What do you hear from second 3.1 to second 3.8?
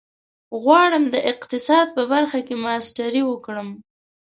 وکړم.